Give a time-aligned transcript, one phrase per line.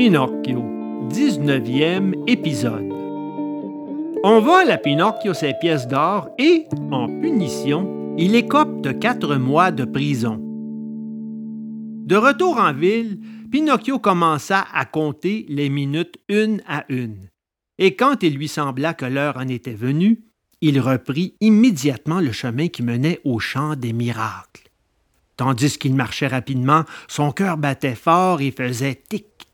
[0.00, 0.62] Pinocchio,
[1.10, 2.90] 19e épisode.
[4.24, 9.70] On vole à Pinocchio ses pièces d'or et, en punition, il écope de quatre mois
[9.70, 10.38] de prison.
[12.06, 13.20] De retour en ville,
[13.52, 17.28] Pinocchio commença à compter les minutes une à une.
[17.76, 20.22] Et quand il lui sembla que l'heure en était venue,
[20.62, 24.70] il reprit immédiatement le chemin qui menait au champ des miracles.
[25.36, 29.49] Tandis qu'il marchait rapidement, son cœur battait fort et faisait tic-tac,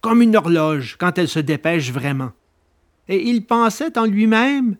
[0.00, 2.32] comme une horloge quand elle se dépêche vraiment.
[3.08, 4.76] Et il pensait en lui-même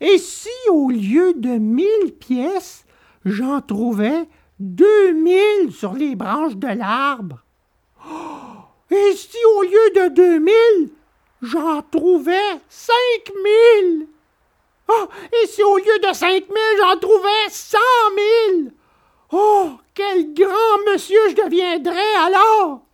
[0.00, 2.84] Et si au lieu de mille pièces,
[3.24, 4.28] j'en trouvais
[4.60, 7.42] deux mille sur les branches de l'arbre?
[8.08, 10.90] Oh, et si au lieu de deux mille,
[11.42, 14.06] j'en trouvais cinq mille?
[14.88, 15.06] Oh,
[15.42, 17.78] et si au lieu de cinq mille, j'en trouvais cent
[18.16, 18.72] mille?
[19.32, 22.87] Oh, quel grand monsieur je deviendrais alors!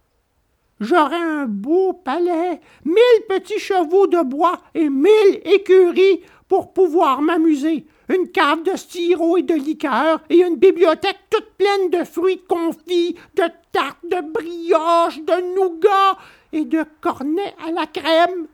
[0.84, 7.86] J'aurais un beau palais, mille petits chevaux de bois et mille écuries pour pouvoir m'amuser,
[8.10, 13.16] une cave de sirop et de liqueur et une bibliothèque toute pleine de fruits confits,
[13.34, 16.18] de tartes, de brioches, de nougat
[16.52, 18.46] et de cornets à la crème.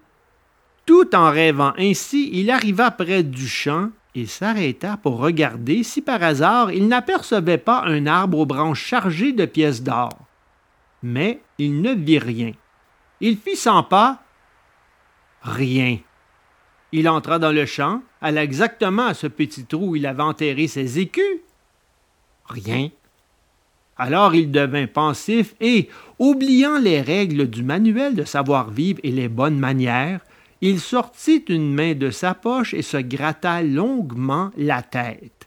[0.86, 6.23] Tout en rêvant ainsi, il arriva près du champ et s'arrêta pour regarder si par
[6.23, 10.30] hasard il n'apercevait pas un arbre aux branches chargées de pièces d'or.
[11.02, 12.52] Mais il ne vit rien.
[13.20, 14.22] Il fit cent pas.
[15.42, 15.98] Rien.
[16.92, 20.66] Il entra dans le champ, alla exactement à ce petit trou où il avait enterré
[20.66, 21.40] ses écus.
[22.46, 22.90] Rien.
[23.96, 29.58] Alors il devint pensif et, oubliant les règles du manuel de savoir-vivre et les bonnes
[29.58, 30.20] manières,
[30.62, 35.39] il sortit une main de sa poche et se gratta longuement la tête.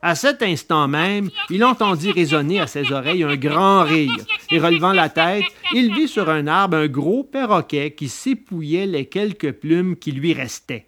[0.00, 4.92] À cet instant même, il entendit résonner à ses oreilles un grand rire, et relevant
[4.92, 9.96] la tête, il vit sur un arbre un gros perroquet qui s'épouillait les quelques plumes
[9.96, 10.86] qui lui restaient.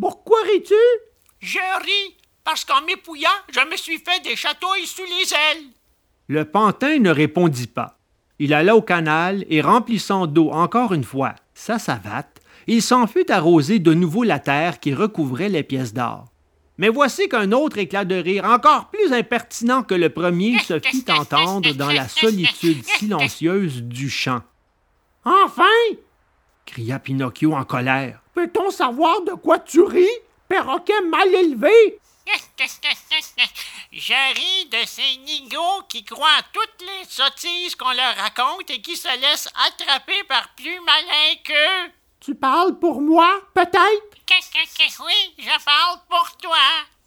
[0.00, 0.74] Pourquoi ris-tu?
[1.40, 5.64] Je ris parce qu'en m'épouillant, je me suis fait des chatouilles sous les ailes.
[6.26, 7.98] Le pantin ne répondit pas.
[8.38, 13.30] Il alla au canal et remplissant d'eau encore une fois sa savate, il s'en fut
[13.30, 16.29] arroser de nouveau la terre qui recouvrait les pièces d'or.
[16.80, 21.04] Mais voici qu'un autre éclat de rire, encore plus impertinent que le premier, se fit
[21.10, 24.40] entendre dans la solitude silencieuse du champ.
[25.22, 25.64] Enfin!
[26.64, 28.22] cria Pinocchio en colère.
[28.32, 30.08] Peut-on savoir de quoi tu ris,
[30.48, 31.98] perroquet mal élevé?
[33.92, 38.80] Je ris de ces nigauds qui croient à toutes les sottises qu'on leur raconte et
[38.80, 41.92] qui se laissent attraper par plus malins qu'eux.
[42.20, 44.09] Tu parles pour moi, peut-être?
[44.62, 46.58] Oui, je parle pour toi,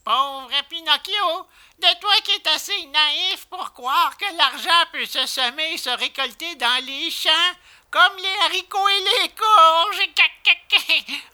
[0.03, 1.47] pauvre Pinocchio,
[1.77, 5.91] de toi qui es assez naïf pour croire que l'argent peut se semer et se
[5.91, 7.53] récolter dans les champs,
[7.91, 10.09] comme les haricots et les courges.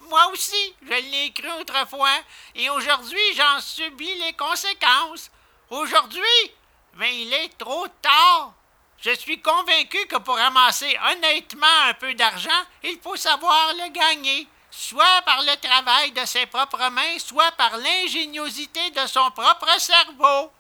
[0.10, 2.20] Moi aussi, je l'ai cru autrefois,
[2.54, 5.32] et aujourd'hui j'en subis les conséquences.
[5.70, 6.52] Aujourd'hui,
[6.96, 8.52] mais il est trop tard.
[9.00, 14.50] Je suis convaincu que pour ramasser honnêtement un peu d'argent, il faut savoir le gagner,
[14.72, 20.52] soit par le travail de ses propres mains, soit par l'ingéniosité de son propre cerveau.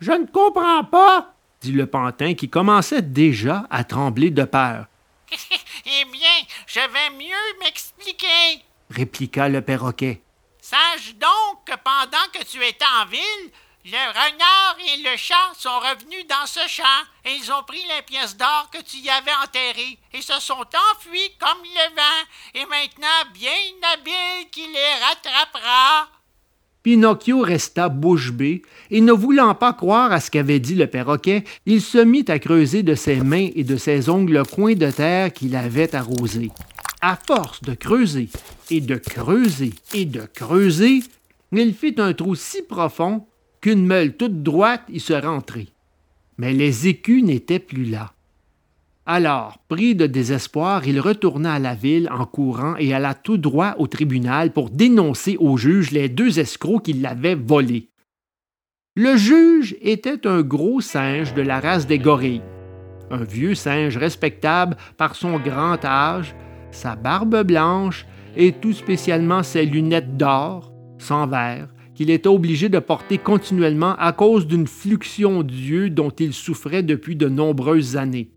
[0.00, 4.86] Je ne comprends pas, dit le pantin qui commençait déjà à trembler de peur.
[5.32, 6.28] eh bien,
[6.66, 10.22] je vais mieux m'expliquer, répliqua le perroquet.
[10.60, 13.50] Sache donc que pendant que tu étais en ville,
[13.84, 16.84] le renard et le chat sont revenus dans ce champ
[17.24, 20.66] et ils ont pris les pièces d'or que tu y avais enterrées et se sont
[20.92, 22.20] enfuis comme le vent
[22.54, 23.50] et maintenant bien
[23.94, 26.08] habile qui les rattrapera.
[26.82, 31.44] Pinocchio resta bouche bée et ne voulant pas croire à ce qu'avait dit le perroquet,
[31.64, 34.90] il se mit à creuser de ses mains et de ses ongles le coin de
[34.90, 36.50] terre qu'il avait arrosé.
[37.00, 38.28] À force de creuser
[38.70, 41.02] et de creuser et de creuser,
[41.52, 43.26] il fit un trou si profond
[43.60, 45.68] qu'une meule toute droite y serait entrée.
[46.38, 48.12] Mais les écus n'étaient plus là.
[49.06, 53.74] Alors, pris de désespoir, il retourna à la ville en courant et alla tout droit
[53.78, 57.88] au tribunal pour dénoncer au juge les deux escrocs qui l'avaient volé.
[58.96, 62.42] Le juge était un gros singe de la race des gorilles,
[63.10, 66.34] un vieux singe respectable par son grand âge,
[66.70, 71.68] sa barbe blanche et tout spécialement ses lunettes d'or, sans verre,
[72.00, 77.14] qu'il était obligé de porter continuellement à cause d'une fluxion d'yeux dont il souffrait depuis
[77.14, 78.30] de nombreuses années.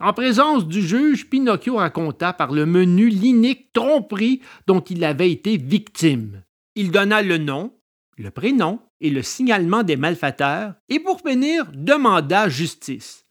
[0.00, 5.56] En présence du juge, Pinocchio raconta par le menu l'inique tromperie dont il avait été
[5.56, 6.42] victime.
[6.74, 7.72] Il donna le nom,
[8.18, 13.24] le prénom et le signalement des malfaiteurs, et pour finir demanda justice.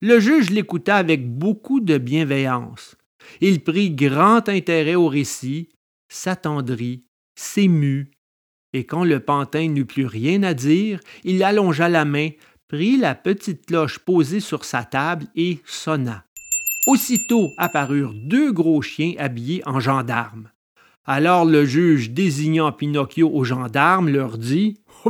[0.00, 2.96] Le juge l'écouta avec beaucoup de bienveillance.
[3.40, 5.68] Il prit grand intérêt au récit,
[6.08, 7.04] s'attendrit,
[7.36, 8.10] s'émut,
[8.72, 12.30] et quand le pantin n'eut plus rien à dire, il allongea la main,
[12.68, 16.24] prit la petite cloche posée sur sa table et sonna.
[16.86, 20.50] Aussitôt apparurent deux gros chiens habillés en gendarmes.
[21.04, 24.80] Alors le juge, désignant Pinocchio aux gendarmes, leur dit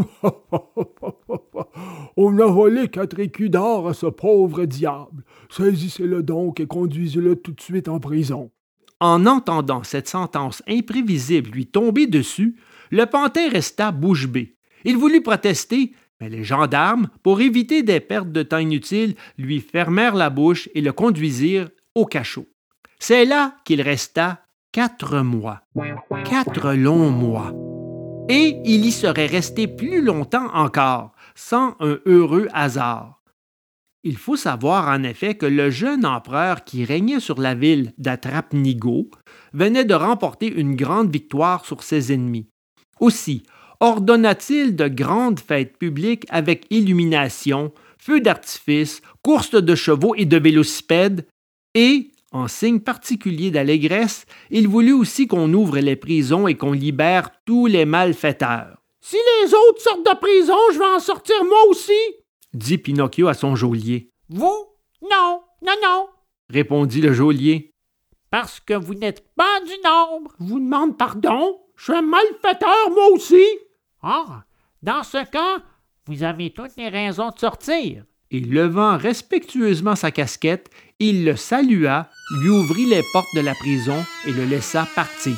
[2.17, 5.25] On a volé quatre écus d'or à ce pauvre diable.
[5.51, 8.51] Saisissez-le donc et conduisez-le tout de suite en prison.
[9.00, 12.56] En entendant cette sentence imprévisible lui tomber dessus,
[12.91, 14.56] le pantin resta bouche bée.
[14.85, 20.14] Il voulut protester, mais les gendarmes, pour éviter des pertes de temps inutiles, lui fermèrent
[20.14, 22.47] la bouche et le conduisirent au cachot.
[22.99, 25.62] C'est là qu'il resta quatre mois.
[26.25, 27.52] Quatre longs mois.
[28.29, 33.19] Et il y serait resté plus longtemps encore, sans un heureux hasard.
[34.02, 39.11] Il faut savoir en effet que le jeune empereur qui régnait sur la ville d'Atrapnigo
[39.52, 42.47] venait de remporter une grande victoire sur ses ennemis.
[42.99, 43.43] Aussi,
[43.81, 51.26] ordonna-t-il de grandes fêtes publiques avec illumination, feux d'artifice, courses de chevaux et de vélocipèdes,
[51.75, 57.31] et, en signe particulier d'allégresse, il voulut aussi qu'on ouvre les prisons et qu'on libère
[57.44, 58.79] tous les malfaiteurs.
[59.02, 61.93] Si les autres sortent de prison, je vais en sortir moi aussi,
[62.55, 64.11] dit Pinocchio à son geôlier.
[64.29, 64.67] Vous?
[65.02, 66.08] Non, non, non,
[66.50, 67.73] répondit le geôlier.
[68.31, 70.32] Parce que vous n'êtes pas du nombre.
[70.38, 71.58] Je vous demande pardon.
[71.76, 73.44] Je suis un malfaiteur, moi aussi.
[74.02, 74.44] Ah,
[74.82, 75.62] dans ce cas,
[76.06, 78.05] vous avez toutes les raisons de sortir.
[78.31, 80.70] Et levant respectueusement sa casquette,
[81.00, 82.08] il le salua,
[82.43, 85.37] lui ouvrit les portes de la prison et le laissa partir.